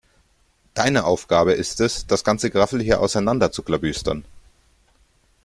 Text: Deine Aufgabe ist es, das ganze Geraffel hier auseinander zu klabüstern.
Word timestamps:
Deine 0.73 1.03
Aufgabe 1.03 1.53
ist 1.53 1.79
es, 1.79 2.07
das 2.07 2.23
ganze 2.23 2.49
Geraffel 2.49 2.81
hier 2.81 3.01
auseinander 3.01 3.51
zu 3.51 3.61
klabüstern. 3.61 4.25